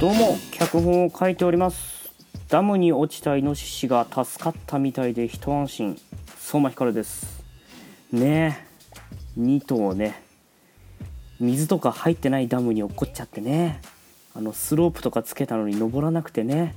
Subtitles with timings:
[0.00, 2.12] どうも脚本を書いております。
[2.48, 5.96] ダムに落ちたイノシシが助かったみたいで一安心。
[6.54, 7.42] 相馬ひかるです。
[8.12, 8.64] ね
[9.36, 9.40] え。
[9.40, 10.22] 2頭ね
[11.40, 13.80] 水とか入ってないダムに落っこっちゃってね。
[14.36, 16.76] あのスロープとかつけたのに登らなくてね。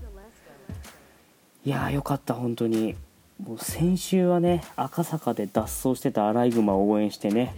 [1.64, 2.96] いやーよかった本当に。
[3.40, 7.54] もう先週はね赤坂で脱走してたアライグマを応援してね。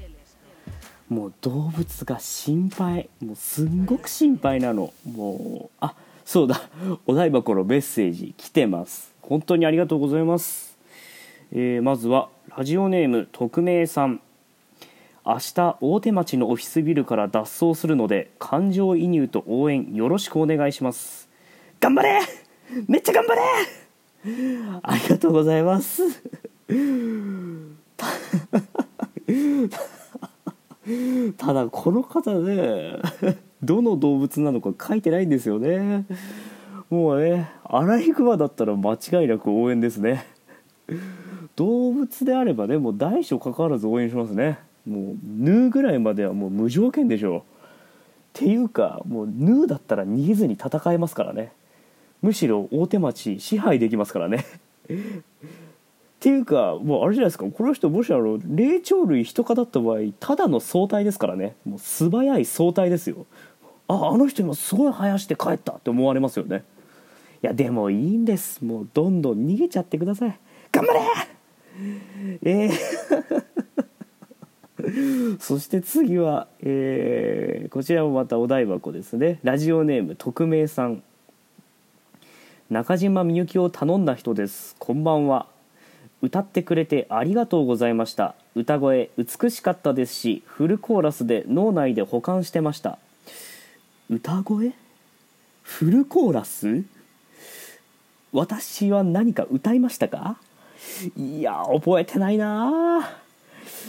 [1.08, 3.10] もう動物が心配。
[3.24, 4.92] もうすんごく心配なの。
[5.10, 6.60] もうあそうだ。
[7.08, 9.14] お台箱のメッセージ来てます。
[9.22, 10.69] 本当にありがとうございます、
[11.52, 14.22] えーまずはラジオネーム匿名さん。
[15.26, 21.30] 明日大手町のオフィスビルから脱走するので感情移入と応援よろしくお願いします。
[21.80, 22.22] 頑張れ!
[22.88, 23.42] めっちゃ頑張れ!
[24.82, 26.04] ありがとうございます。
[31.38, 32.98] ただこの方ね
[33.62, 36.06] どの動物なのか書いてないんですよね。
[36.90, 40.26] もうねアライグマだったら間違いなく応援ですね。
[41.60, 44.60] 動物であればねもう大小関わらず応援しますね。
[44.88, 47.40] もうヌーぐらいまではもう無条件でしょう。
[47.40, 47.42] っ
[48.32, 51.52] ていうかもうヌーだったら逃げずに戦えますからね。
[52.22, 54.46] むしろ大手町支配できますからね。
[54.90, 54.94] っ
[56.22, 57.46] ていうかもうあれじゃないですか。
[57.46, 61.58] この人もしあの霊長類人科だった場合ただの相対ですからね。
[61.66, 63.26] もう素早い相対ですよ。
[63.90, 66.64] ああの人今すごい生やして帰ったって思われますよね。
[67.44, 68.64] いやでもいいんです。
[68.64, 70.40] もうどんどん逃げちゃってください。
[70.72, 71.29] 頑張れ
[72.44, 72.72] えー。
[75.40, 79.40] そして次は、えーこちらもまたお台箱ですね。
[79.44, 81.04] ラジオネーム匿名さん。
[82.70, 84.76] 中島みゆきを頼んだ人です。
[84.80, 85.48] こんばんは。
[86.22, 88.36] 歌ってくれてありがとうございました。
[88.56, 92.98] 歌声美しかったですしフルコーラスで脳内で保管してました。
[94.10, 94.74] 歌声？
[95.62, 96.84] フルコーラス？
[98.32, 100.38] 私は何か歌いましたか？
[101.18, 103.10] いや覚えてないな。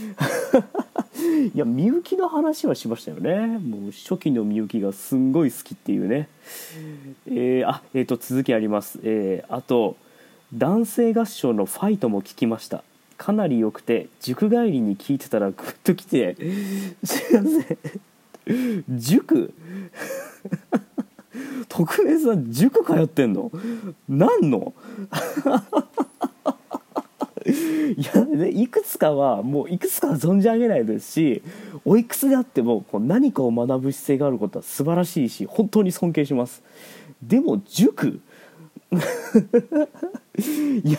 [1.55, 3.59] いやみゆきの話はしましたよね。
[3.59, 6.29] もう初期のみゆきがすんごい好きっていうね。
[7.27, 9.97] えーあえー、と続きあります、えーあと
[10.53, 12.83] 男性合唱の「ファイト」も聞きました。
[13.17, 16.37] かなり良くて塾帰りに聞いてたらグッときて。
[17.05, 17.75] すいませ
[18.53, 18.85] ん。
[18.89, 19.53] 塾？
[21.69, 23.53] 特命さん塾通ってんの？
[24.09, 24.75] 何の？
[27.47, 31.43] いやねいくつかはもういくつかは存じ上げないですし
[31.85, 36.63] おいくつであってもこう何かを学ぶ姿勢があることは素晴らしいし本当に尊敬します。
[37.23, 38.21] でも塾。
[40.85, 40.99] いや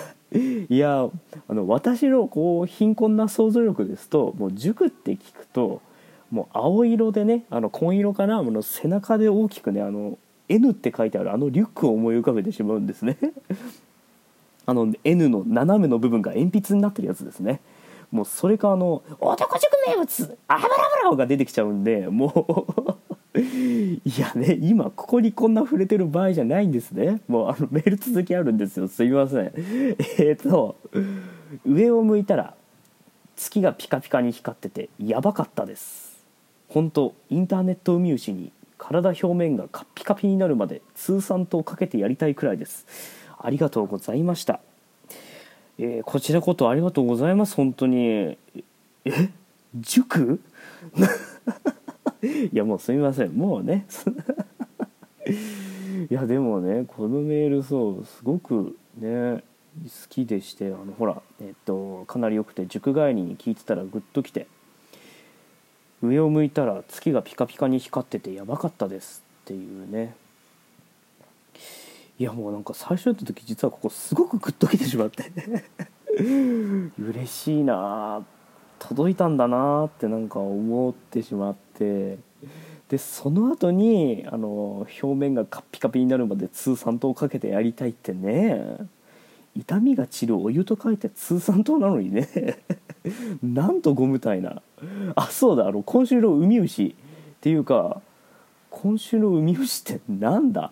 [0.70, 1.10] いや
[1.48, 5.82] あの私のこう貧困な想像力ですともう塾って聞くと
[6.32, 13.18] もう青色でねあの紺色かなあの背中で大きくねあの N って書いてあるあのリュックを思い浮かべてしまうんですね。
[14.66, 17.62] あの N の斜めの部分が鉛筆になってるやつですね。
[18.12, 22.68] もうそれかあの「男塾名物アハバラバラ」が出てきちゃうんでも
[23.34, 27.22] う いやね今ここにこんな触れてる場合じゃないんですね。
[27.28, 28.88] もうあのメール続きあるんですよ。
[28.88, 29.52] すいません。
[30.20, 30.76] えっ、と
[31.66, 32.56] 上を向いたら
[33.38, 36.26] 月がピカピカに光っててやばかったです。
[36.68, 42.86] 本当インターネットウミウシに体表面がカッピカピになるまで通算とかけてやりたいくらいです。
[43.46, 44.60] ありがとうございました、
[45.78, 47.56] えーこちらこそありがとうございます。
[47.56, 48.38] 本当に。
[49.06, 49.30] え？
[49.76, 50.42] 塾？
[52.22, 53.32] いやもうすみません。
[53.32, 53.88] もうね。
[56.10, 59.44] いやでもねこのメールそうすごくね
[59.84, 64.48] 好きでしてあのほらえっとかなり良くて塾帰りに聞いてたらグッときて
[66.02, 69.24] 上を向いたら月がピカピカに光っててやばかったです。
[69.44, 70.16] っていうね。
[72.22, 75.32] いやもうなんか最初やった時実はここすごくグッときてしまって。
[77.00, 78.24] 嬉しいな
[78.78, 82.20] 届いたんだなってなんか思ってしまって。
[82.90, 88.78] でその後にあの表面がカッピカピになるまで通算灯をかけてやりたいってね。
[89.56, 92.30] 痛みが散るお湯と書いて通算灯なのにね。
[93.42, 94.62] なんとゴムたいな。
[95.16, 96.96] あそうだあの今週のウミウシ
[97.38, 98.00] っていうか
[98.70, 100.72] 今週のウミウシってなんだ？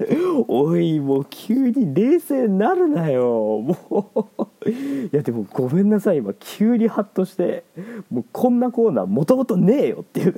[0.48, 3.60] おいもう急に冷静になるなよ。
[3.60, 4.28] も
[4.64, 4.70] う。
[4.70, 6.18] いやでもごめんなさい。
[6.18, 7.64] 今急にハッとして
[8.10, 10.34] もうこんなコーナーもともとねえよっていう。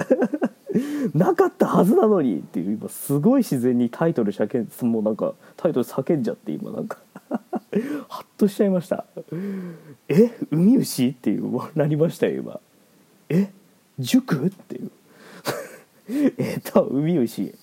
[1.14, 2.38] なかったはずなのに。
[2.38, 6.98] っていう今すごい自然にタイトル叫んもうなんかタイトル叫んじゃって今なんか。
[8.08, 9.06] ハッとしちゃいました。
[10.08, 10.30] え？
[10.50, 12.60] ウミウシっていうなりましたよ今。
[13.28, 13.50] え？
[13.98, 14.46] 塾？
[14.46, 14.90] っていう。
[16.38, 17.54] えっとウミウシ。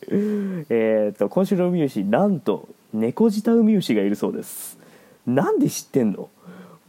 [0.70, 4.78] えっ、と今週のウミウシなんと猫舌ウミウシがいるそうです。
[5.28, 6.30] なんで知ってんの？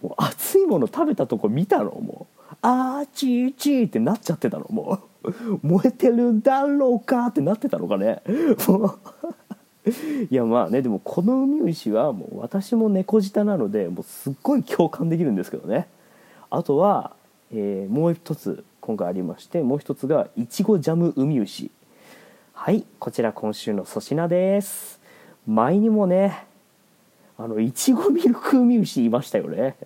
[0.02, 1.90] もう熱いもの食べたとこ見たの？
[1.90, 4.66] もうあーチーチーってなっちゃってたの？
[4.70, 8.22] もう燃えてるんだろうかってなってたのかね？
[8.68, 9.90] もう
[10.30, 15.88] いやまあねでもこのウミウシはもう私も猫舌なのでもうすっごい共感できるんですけどね。
[16.50, 17.12] あとは、
[17.52, 21.70] えーもう一つ今回ありましてもう一つがいちごジャムウミウシ。
[22.52, 25.00] はいこちら今週の粗品です。
[25.46, 26.46] 前にもね
[27.38, 29.76] あのいちごミルクウミウシいましたよね。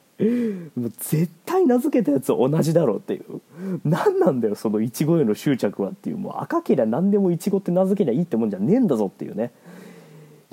[0.76, 3.40] もう絶対名付けたやつ同じだろうっていう。
[3.84, 6.18] 何なんだよそのいちごへの執着はっていう。
[6.18, 9.52] もう赤けりゃ何でもいちごって名付けりゃいいってもんじゃねえんだぞっていうね。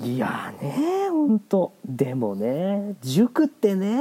[0.00, 1.72] いやーねほんと。
[1.84, 4.00] でもね塾ってね。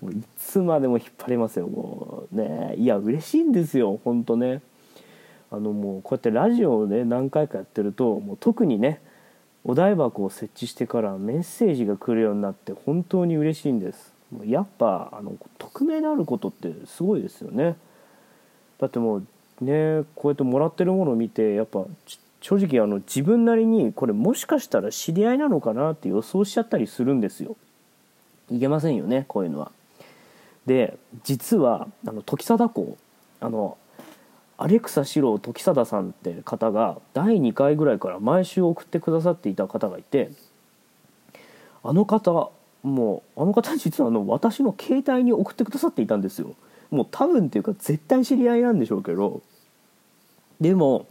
[0.00, 1.66] もういつまでも引っ張りますよ。
[1.66, 4.00] もうねいや嬉しいんですよ。
[4.04, 4.62] ほんとね。
[5.50, 9.02] あのもうこうやってラジオをね何回かやってるともう特にね
[9.64, 14.12] お台箱を設置してからメッセージが来るようになって本当に嬉しいんです。
[14.30, 17.76] もうやっぱあの匿名であることってすごいですよね。
[18.78, 19.26] だってもう
[19.60, 21.84] ねこうやってもらってるものを見てやっぱ
[22.40, 27.56] 正直あの自分なりにこれもしかしたら知り合いなのかなって予想しちゃったりするんですよ。
[28.56, 29.72] いけませんよねこういうのは。
[30.66, 32.96] で実はあの時貞子
[33.40, 33.76] あの
[34.58, 40.30] アレクサ四郎時貞さんって方が第2回ぐらいから毎週送ってくださっていた方がいて
[41.82, 42.50] あの方
[42.82, 46.54] もうあの方実はあの私の携帯に送ってくださっていたんですよ。
[46.90, 49.42] もう多分っていうか絶対知り合いなんでしょうけど。
[50.60, 51.06] でも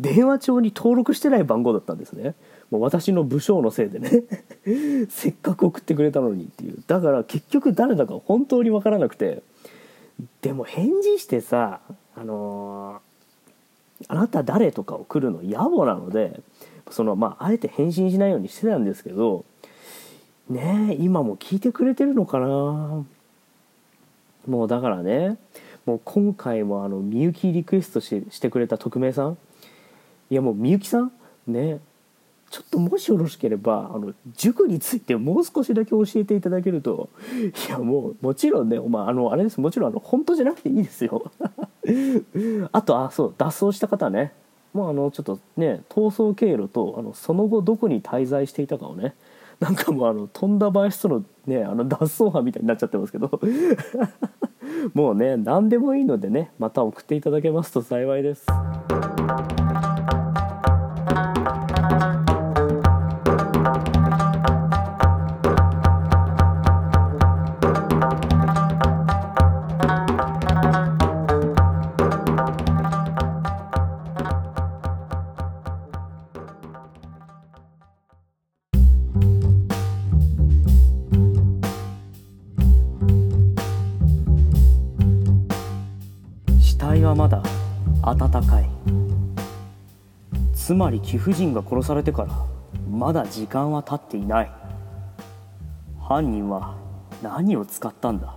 [0.00, 2.34] 電話帳に登録してない番号だったんですね。
[2.74, 4.24] もう私の部署のせいでね。
[5.08, 6.78] せっかく送ってくれたのにっていう。
[6.88, 9.44] だから結局誰だか本当に分からなくて。
[10.42, 11.80] でも返事してさ
[12.16, 16.40] あのーあなた誰?」とかを来るの野暮なので
[16.90, 19.44] そのまああえて返信しないようにしてたんですけど
[20.48, 23.04] ねえ今も聞いてくれてるのかな。
[24.48, 25.36] もうだからね
[25.86, 29.38] もう今回もあのみゆきリクエストししてくれた匿名さん。
[30.30, 31.12] いやもうみゆきさん？
[31.46, 31.78] ね
[32.54, 37.08] ちょっともしよろしければあの塾についてもう少しだけ教えていただけると
[37.66, 39.60] いやもうもちろんね、まあ、あのあれです。
[39.60, 41.32] もちろんあの本当じゃなくていいですよ。
[42.70, 44.32] あとあそう脱走した方ね。
[44.72, 49.16] もうあのちょっとね逃走経路とあのその後どこに滞在していたかをね。
[49.58, 53.40] なんかもうあの富田林とのねあの脱走犯みたいになっちゃってますけど。
[54.94, 58.46] もうね何でもいいのでねまた送っていただけますと幸いです。
[86.84, 87.42] 体はまだ
[88.02, 88.68] 温かい。
[90.54, 92.46] つまり貴婦人が殺されてから
[92.90, 94.50] まだ時間は経っていない。
[95.98, 96.76] 犯人は
[97.22, 98.36] 何を使ったんだ？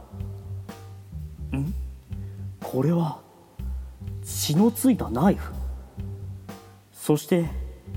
[1.52, 1.74] ん？
[2.64, 3.20] これは
[4.24, 5.54] 血のついたナイフ？
[6.94, 7.50] そして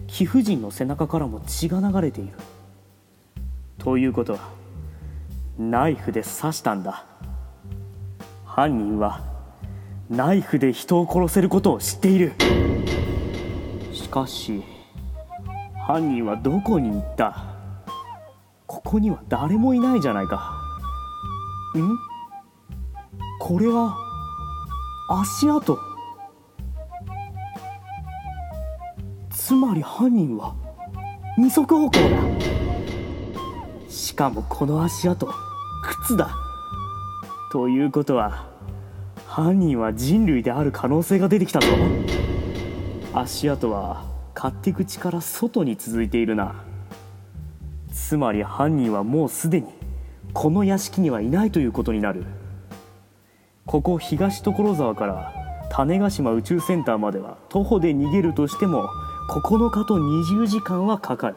[0.09, 2.33] 貴婦人の背中からも血が流れている。
[3.79, 4.41] ということは
[5.57, 7.07] ナイフで刺したんだ。
[8.45, 9.21] 犯人は
[10.11, 12.33] ナイフで人を殺せることを知っている。
[13.93, 14.61] しかし
[15.87, 17.45] 犯人はどこに行った？
[18.67, 20.53] ここには誰もいないじゃないか。
[21.77, 21.97] ん？
[23.39, 23.97] これは
[25.09, 25.79] 足跡。
[29.31, 30.57] つまり犯人は
[31.39, 32.19] 二足歩行だ。
[33.89, 35.29] しかもこの足跡
[36.03, 36.35] 靴だ。
[37.53, 38.50] ということは
[39.33, 41.69] 犯人は人類である可能性が出てきたぞ。
[43.15, 46.65] 足跡は勝手口から外に続いているな。
[47.93, 49.69] つまり犯人はもうすでに
[50.33, 52.25] この屋敷にはいないということになる。
[53.67, 55.33] ここ東所沢から
[55.71, 58.89] 種子島宇宙センターまでは徒歩で逃げるとしても
[59.29, 61.37] 9日と20時間はかかる。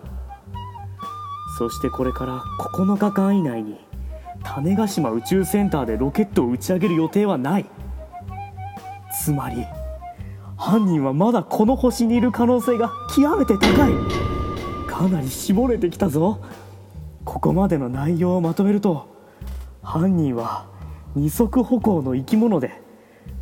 [1.59, 3.77] そしてこれから9日間以内に
[4.41, 7.65] 種子島宇宙センターでロケットを打ち上げる予定はない。
[9.13, 9.65] つまり
[10.58, 13.93] 犯人はまだこの星にいる可能性が極めて高い。
[14.88, 16.39] かなり絞れてきたぞ。
[17.25, 19.08] ここまでの内容をまとめると
[19.82, 20.67] 犯人は
[21.15, 22.82] 二足歩行の生き物で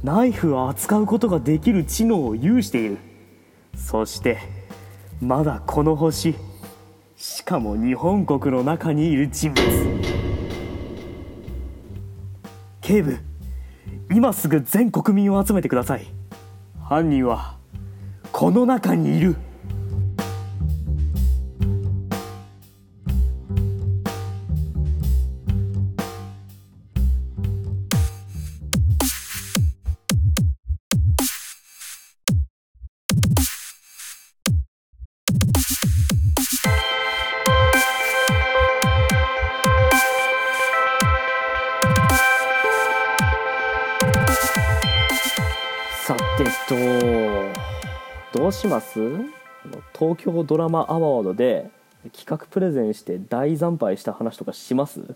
[0.03, 2.97] ナイフを扱うことができる知能を有している。
[3.75, 4.37] そして
[5.19, 6.35] まだこの星
[7.15, 9.61] しかも日本国の中にいる人物。
[12.81, 13.19] 警部
[14.13, 16.05] 今すぐ全国民を集めてください。
[16.83, 17.57] 犯人は
[18.31, 19.35] この中にいる。
[46.11, 46.43] さて
[48.33, 48.99] とどうします？
[48.99, 51.71] あの東京ドラマアワードで
[52.11, 55.15] 企画プレゼンして大惨敗した話とかします？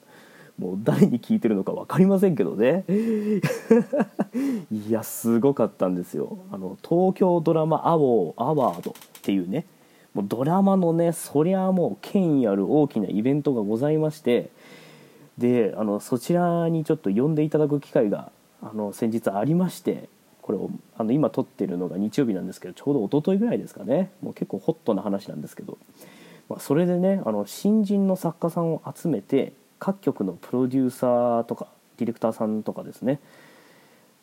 [0.57, 2.85] もう誰に聞いてるのか分かりませんけどね。
[4.71, 6.37] いやすごかったんですよ。
[6.49, 9.65] あの東京ドラマアワードっていうね。
[10.13, 14.49] もうドラマのねそりゃもう権威ある大きなイベントがございまして。
[15.37, 20.07] であのそちらにちょっと呼んでいただく機会があの先日ありまして。
[20.45, 24.11] これをあの今撮ってるのが日曜日なんですけどちょうど一昨日ぐらいですかね。
[24.21, 25.79] もう結構ホットな話なんですけど、
[26.49, 31.65] まあ、それでねあの新人の作家さんを集めて各局のプロデューサーとか
[31.97, 33.19] ディレクターさんとかですね。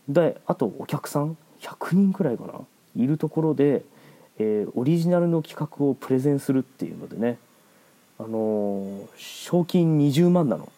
[0.09, 2.53] であとお客さん100人くらいかな。
[2.95, 3.83] いるところで、
[4.39, 7.37] えーオリジナルの企画をプレゼンするっていうのでね。
[8.21, 10.71] あのー賞金20万なの。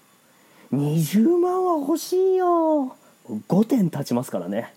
[0.73, 2.97] 20万は欲しいよ。
[3.29, 4.73] 5点立ちますからね。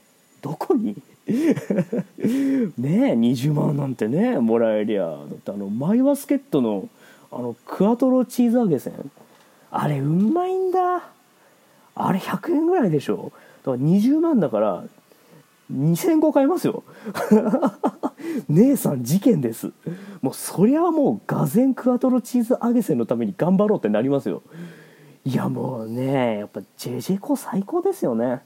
[0.47, 0.95] どこに？
[1.27, 6.87] ねえ20万なんてねもらえりゃだってあのマイバスケットの
[7.31, 9.11] あのクアトロチーズ揚げせん？
[9.71, 11.09] あれうまいんだ。
[11.95, 13.33] あれ100円ぐらいでしょ。
[13.65, 14.83] だから20万だから
[15.73, 16.83] 2000個買いますよ。
[18.47, 19.71] 姉さん事件です。
[20.21, 24.41] もうそりゃもうがぜクアトロチーズ揚げせんのために頑張ろうってなりますよ。
[25.25, 28.39] いやもうねやっぱ JJ コ最高ですよね。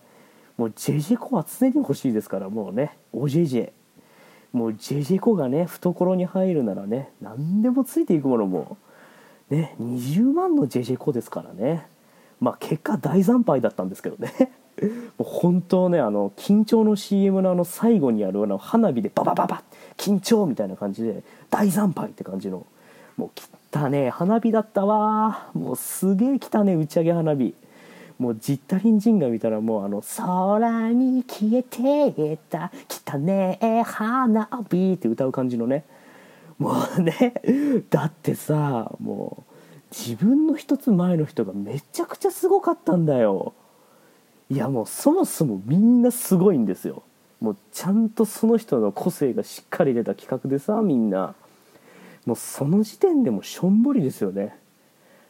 [0.62, 2.96] もう JJ コは常に欲しいですからもうね。
[3.16, 3.72] OJJ
[4.54, 8.78] もう JJ コがね懐に入るならね何でもついていくものも。
[9.50, 11.88] ね20万の JJ コですからね。
[12.40, 14.52] まあ結果大惨敗だったんですけどね。
[15.18, 19.64] もう本当ねあの緊張の CM のあの最後にあるあの花火でババババ
[19.98, 22.68] 緊張みたいな感じで大惨敗って感じの。
[23.18, 27.56] もう汚ね花火だったわもうすげえ汚ね打ち上げ花火。
[28.22, 35.86] もうジッタリンジンが見たらもうあの「空に消えてった汚ねえ花火」って歌う感じのね。
[36.60, 37.34] もうね
[37.90, 39.54] だってさもう
[39.90, 43.54] 自分の一つ前の人がめちゃくちゃすごかったんだよ。
[44.52, 47.02] いやもうそもそもみんなすごいんですよ。
[47.40, 51.34] もうちゃんとその人の個性がしっかり出た企画でさみんな。
[52.28, 54.61] もうその時点でもしょんぼりですよね。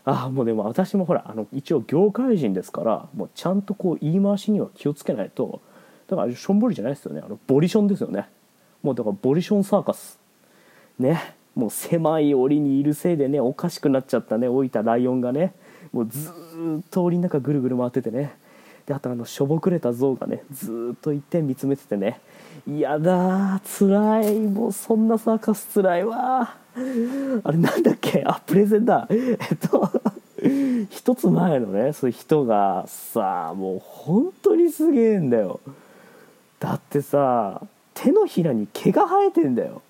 [0.03, 5.61] ああもうでも私もほらあの一応業界人ですからもうちゃんとこう言い回しには気をつけないと
[6.07, 7.21] だからしょんぼりじゃないですよね。
[7.23, 8.27] あのボリションですよね。
[8.83, 10.19] もうだからボリションサーカス。
[10.99, 11.35] ね。
[11.55, 15.53] もう狭い檻にいるせいでねおかしくなっちゃったね老いたライオンがね。
[15.93, 18.33] もうずーっと檻の中ぐるぐる回っててね。
[18.85, 22.19] であとあのしょぼくれた象がねずっと一点見つめててね。
[22.67, 24.39] 嫌だー辛い。
[24.39, 26.55] もうそんなサーカス辛いわ
[27.43, 28.23] あれなんだっけ？
[28.25, 29.07] あプレゼンだ。
[29.11, 29.37] えっ
[29.69, 29.89] と
[30.89, 35.59] 一つ前のねそういう人がさもう本当にすげえんだよ。
[36.59, 37.61] だってさ
[37.93, 39.81] 手のひらに毛が生えてんだよ。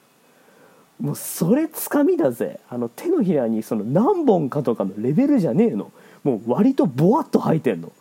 [1.00, 2.60] もうそれつかみだぜ。
[2.70, 5.92] あの手のひらにその何本かとかのレベルじゃねえの。
[6.24, 7.92] もう割とボワッと生えてんの。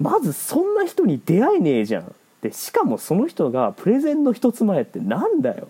[0.00, 2.14] まずそんな人に出会えねえじゃん。
[2.40, 5.68] でしかもその人がプレゼンの一つ前ってなんだよ。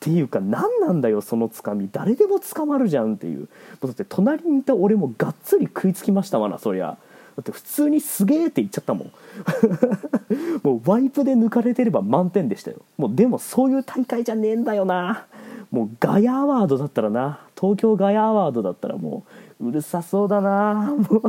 [0.00, 3.40] っていうか何なんだよそのつかみ誰でも捕まるじゃんっていう。
[3.40, 3.46] も
[3.82, 6.86] うだって隣にいた俺もがっつり食いつきましたわなそりゃ。
[6.86, 6.96] だ
[7.42, 9.12] って普通にすげえって言っちゃったもん。
[10.64, 12.78] もうワイプで抜かれてれば満点でしたよ。
[12.96, 15.26] もうでもそういう大会じゃねえんだよな。
[15.70, 17.40] もうガヤアワードだったらな。
[17.60, 19.24] 東京ガヤアワードだったらも
[19.60, 20.94] ううるさそうだな。
[20.96, 21.22] も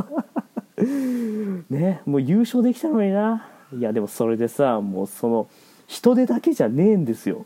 [0.78, 3.46] うねもう優勝できたのにな。
[3.76, 5.46] いやでもそれでさもうその
[5.86, 7.44] 人手だけじゃねえんですよ。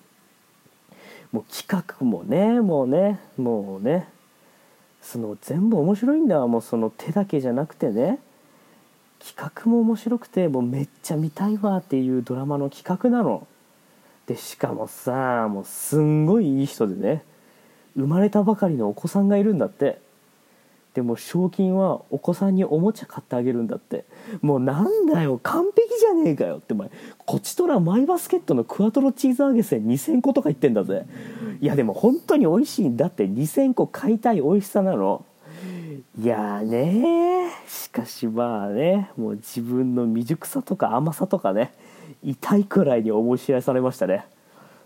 [1.36, 4.08] もう企画もねもうねもうね。
[5.02, 6.46] その全部面白いんだ。
[6.46, 8.18] もうその手だけじゃなくてね。
[9.18, 13.46] 企画も面白くてもうめっちゃ見たいわっていうドラマの企画なの。
[14.26, 17.22] でしかもさもうすんごいいい人でね。
[17.96, 20.00] 生まれたばかりのお子さんがいるんだって。
[20.96, 24.06] でも賞金はお子さんにおもちゃ買ってあげるんだって。
[24.40, 26.90] もうなんだよ完璧じゃねえかよってお前。
[27.26, 31.04] こちとらマイバスケットのクワトロチーズ揚げせん2000個とか言ってんだぜ。
[31.60, 33.28] いやでも本当に美味しいんだって。
[33.28, 35.22] 2000個買いたい美味しさなの。
[36.18, 39.10] いやねしかしまあね。
[39.18, 41.74] もう自分の未熟さとか甘さとかね。
[42.24, 44.24] 痛いくらいに思い知らされましたね。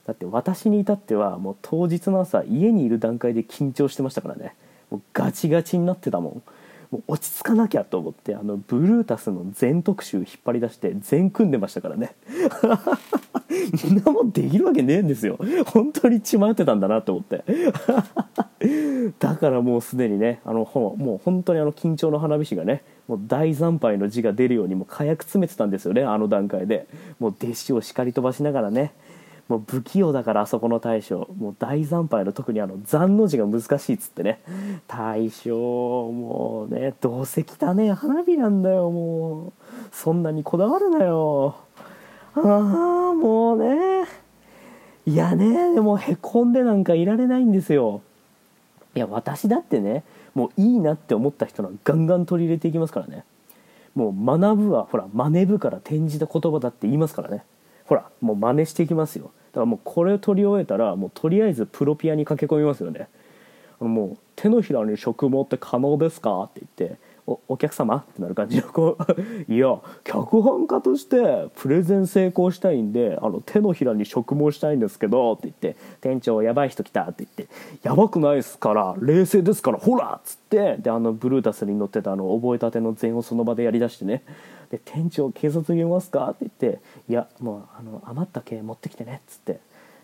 [0.08, 4.56] だって私に至ってはもう当日の朝家にいる段階で緊張してましたからね。
[4.90, 6.42] もうガチガチになってたもん。
[6.90, 12.14] もう落ち着かなきゃと思ってあのブルータスの全特集引っ張り出して全組んでましたからね。
[13.84, 15.38] みんなもできるわけねえんですよ。
[15.66, 17.44] 本当に血迷ってたんだなと思って。
[19.18, 26.88] だからもうすでにねあのほもう本当にあの緊張の花火師がねもう大惨敗の字が出るようにもう火薬詰めてたんですよねあの段階で。
[27.20, 28.92] もう弟子を叱り飛ばしながらね。
[29.50, 31.28] もう不器用だからあそこの大将。
[31.36, 34.40] もう大惨敗の特にあの残の字が難しいっつってね。
[34.86, 39.52] 大将もうねどうせ汚ね花火なんだよもう。
[39.90, 41.56] そんなにこだわるなよ。
[42.36, 44.06] ああもうね。
[45.04, 48.02] いやねでもへこんでなんかいられないんですよ。
[48.94, 53.24] いや私だってねもういいなって思った人はガンガン取り入れていきますからね。
[53.96, 57.42] もう学ぶはほら真似ぶから転じた言葉だって言いますからね。
[57.86, 59.32] ほらもう真似していきますよ。
[59.54, 63.08] からもうこれを取り終えたらもうとりあえずプロピアに駆け込みますよね。
[63.80, 66.42] あのもう手のひらに植毛って可能ですか？
[66.44, 67.96] って言っておお客様？
[67.96, 68.56] ってなる感じ。
[68.56, 68.96] のこ
[69.48, 80.18] ういや脚本家としてプレゼン成功したいんであの手のひらに植毛したいんですけどって言って店長やばい人来たって言ってやばくないですから冷静ですからほら！
[80.18, 84.22] っつってであのブルータスに乗ってたあの覚えたての禅をその場でやりだしてね
[84.70, 86.28] で店長警察にいますか？
[86.30, 89.58] って言っていやもうあの余った毛持ってきてねっつって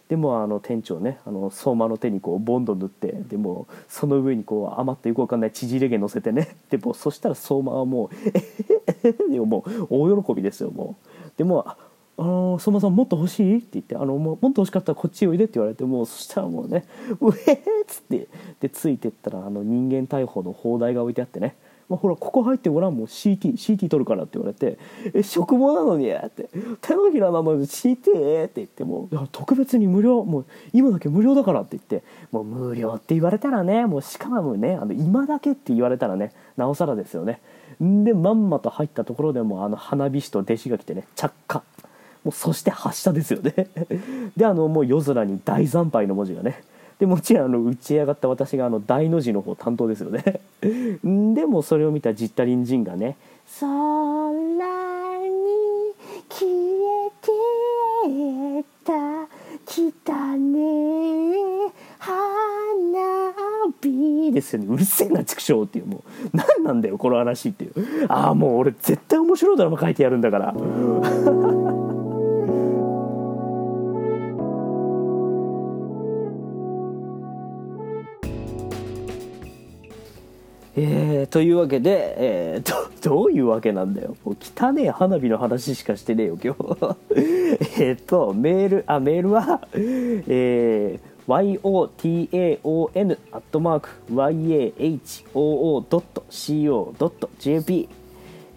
[0.09, 8.39] でもあの店長ねあの相馬の手にこうボンド塗ってでもその上にこう余ったよくわかんない縮れ毛乗せてねでもそしたら相馬はもう「え
[9.05, 11.77] へへへ」でもう大喜びですよもうでもあ
[12.19, 16.85] の相馬さんもっと欲しい?」って言ってあのも「もっと欲しかったらこっちおいで」って言われてもうそしたらもうね
[17.21, 18.29] 「うえっ!」つって
[18.61, 21.57] でついてったらあの人間逮捕の砲台が置いてあってね
[21.89, 24.79] まあ、ほらここ入ってごらんもう CT CT 取るからって言われて
[25.15, 26.49] 「え植毛なのに」って
[26.83, 27.97] 「手のひらなのに CT」
[28.47, 37.41] って言っても「いや特別に無料もう今だけ無料だから」って言ってもう無料って言われたらねもうしかもねあの今だけって言われたらねなおさらですよね。
[37.81, 41.63] でまんまと入ったところでもあの花火師と弟子が来てね着火
[42.25, 43.69] もうそして発射ですよね。
[44.37, 46.65] であのもう夜空に大惨敗の文字がね
[46.99, 50.41] でもちろんあの打ち上がった私があの大の字の方担当ですよね。
[51.35, 53.17] でもそれを見たジッタリンジンがね
[53.61, 53.75] 「空に
[56.31, 56.47] 消
[58.07, 58.93] えてた
[59.67, 62.15] 汚ね花
[63.83, 64.69] 火」ですよね。
[64.71, 66.03] うるせえな畜生っていうもう。
[66.33, 67.73] 何なんだよこの話っていう。
[68.09, 70.55] ああもう俺絶対面白いドラマ書いてやるんだから。
[80.79, 84.17] えー、というわけで、えー、どどういうわけなんだよ。
[84.25, 86.97] もう汚ねえ花火の話しかしてねえよ今日。
[87.83, 94.99] えっとメールあメールはえー yotaon アットマーク yahoo.co.jp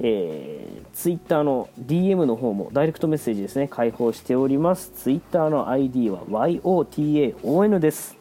[0.02, 4.92] えー、ツイッターの DM の方もダイレクトメッセージですね開放しております。
[4.96, 8.19] ツイッターの ID は yotaon です。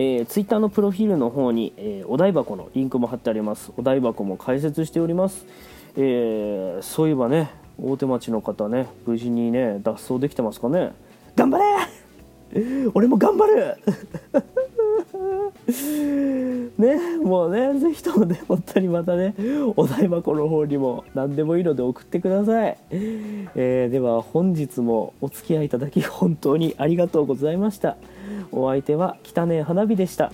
[0.00, 3.72] えー、ツイッターのプロフィールの方に、えー、お台箱のリンクも貼ってあります。
[3.76, 5.44] お台箱も開設しております、
[5.96, 7.50] えー、そういえばね
[7.82, 10.92] 大手町の方ね無事にね脱走できてますかね。
[11.34, 11.64] 頑張れ！
[12.94, 13.76] 俺も頑張る！
[16.78, 16.98] ね。
[17.28, 19.34] もうねぜひともね本当にまたね
[19.76, 27.96] お台箱の方にも何でもいいので送ってください、えー、では本日もお付き合いいただき本当にありがとうございました。
[28.50, 30.32] お相手は汚ね花火でした。